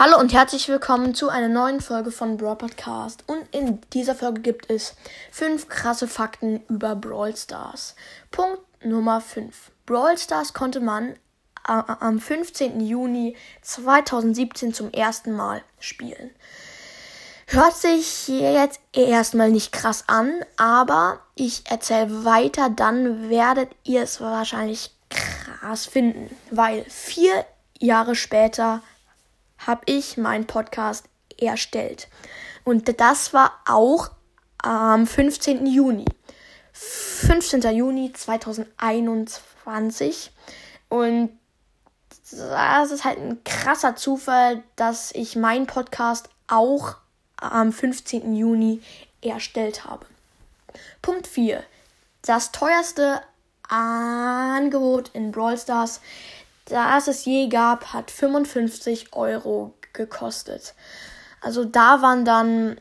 [0.00, 3.24] Hallo und herzlich willkommen zu einer neuen Folge von Brawl Podcast.
[3.26, 4.94] Und in dieser Folge gibt es
[5.32, 7.96] fünf krasse Fakten über Brawl Stars.
[8.30, 9.72] Punkt Nummer 5.
[9.86, 11.14] Brawl Stars konnte man
[11.66, 12.78] äh, am 15.
[12.78, 16.30] Juni 2017 zum ersten Mal spielen.
[17.48, 24.20] Hört sich jetzt erstmal nicht krass an, aber ich erzähle weiter, dann werdet ihr es
[24.20, 27.44] wahrscheinlich krass finden, weil vier
[27.80, 28.80] Jahre später
[29.66, 32.06] habe ich meinen Podcast erstellt.
[32.64, 34.10] Und das war auch
[34.58, 35.66] am 15.
[35.66, 36.04] Juni.
[36.72, 37.62] 15.
[37.74, 40.30] Juni 2021.
[40.88, 41.30] Und
[42.30, 46.96] das ist halt ein krasser Zufall, dass ich meinen Podcast auch
[47.36, 48.34] am 15.
[48.34, 48.80] Juni
[49.22, 50.06] erstellt habe.
[51.02, 51.62] Punkt 4.
[52.22, 53.20] Das teuerste
[53.68, 56.00] Angebot in Brawl Stars
[56.68, 60.74] das es je gab, hat 55 Euro gekostet.
[61.40, 62.80] Also da waren dann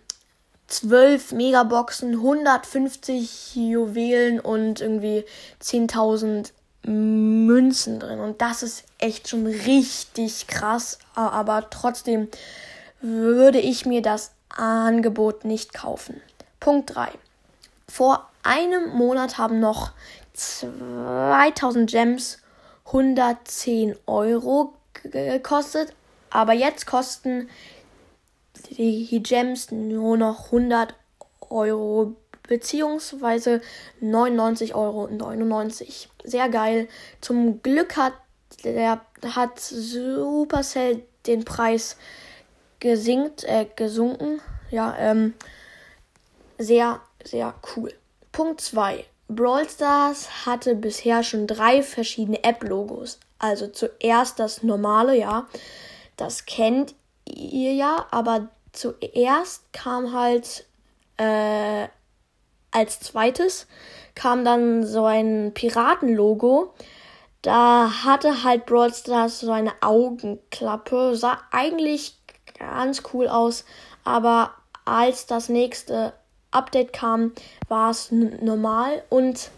[0.68, 5.26] 12 Megaboxen, 150 Juwelen und irgendwie
[5.62, 6.52] 10.000
[6.84, 8.20] Münzen drin.
[8.20, 11.00] Und das ist echt schon richtig krass.
[11.16, 12.28] Aber trotzdem
[13.02, 16.22] würde ich mir das Angebot nicht kaufen.
[16.60, 17.10] Punkt 3.
[17.88, 19.92] Vor einem Monat haben noch
[20.34, 22.40] 2000 Gems
[22.88, 25.94] 110 Euro gekostet,
[26.30, 27.50] aber jetzt kosten
[28.72, 30.96] die Gems nur noch 100
[31.50, 33.62] Euro beziehungsweise
[34.02, 35.10] 99,99 Euro.
[36.24, 36.88] Sehr geil.
[37.22, 38.14] Zum Glück hat
[38.64, 39.02] der
[39.36, 41.98] hat Supercell den Preis
[42.80, 44.42] gesinkt, äh, gesunken.
[44.72, 45.34] Ja, ähm,
[46.58, 47.94] sehr, sehr cool.
[48.32, 49.06] Punkt 2.
[49.28, 53.20] Brawl Stars hatte bisher schon drei verschiedene App-Logos.
[53.40, 55.48] Also zuerst das normale, ja.
[56.16, 60.66] Das kennt ihr ja, aber zuerst kam halt
[61.18, 61.88] äh,
[62.72, 63.68] als zweites
[64.18, 66.74] kam dann so ein Piratenlogo.
[67.44, 71.16] Da hatte halt Brawl Stars so eine Augenklappe.
[71.16, 72.18] Sah eigentlich
[72.58, 73.64] ganz cool aus,
[74.04, 74.54] aber
[74.86, 76.14] als das nächste
[76.58, 77.34] Update kam,
[77.68, 79.52] war es normal und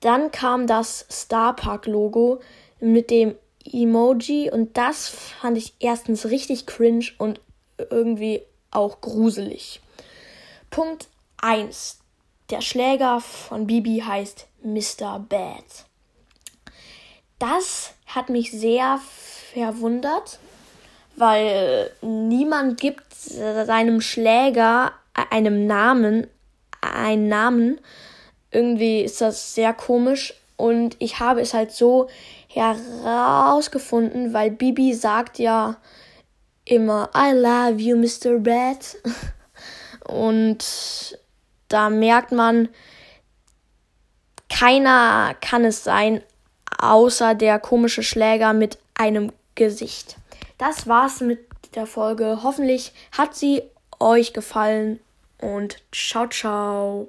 [0.00, 2.40] dann kam das Starpark Logo
[2.80, 7.40] mit dem Emoji und das fand ich erstens richtig cringe und
[7.90, 9.80] irgendwie auch gruselig.
[10.70, 11.08] Punkt
[11.40, 11.98] 1.
[12.50, 15.18] Der Schläger von Bibi heißt Mr.
[15.20, 15.64] Bad.
[17.38, 19.00] Das hat mich sehr
[19.52, 20.38] verwundert,
[21.16, 26.26] weil niemand gibt seinem Schläger einem Namen
[26.80, 27.80] einen Namen.
[28.50, 32.08] Irgendwie ist das sehr komisch und ich habe es halt so
[32.48, 35.76] herausgefunden, weil Bibi sagt ja
[36.64, 38.38] immer I love you, Mr.
[38.38, 38.96] Bad.
[40.06, 41.18] Und
[41.68, 42.68] da merkt man,
[44.50, 46.22] keiner kann es sein,
[46.78, 50.16] außer der komische Schläger mit einem Gesicht.
[50.58, 51.40] Das war's mit
[51.74, 52.40] der Folge.
[52.42, 53.62] Hoffentlich hat sie
[54.00, 55.00] euch gefallen
[55.40, 57.08] und ciao, ciao.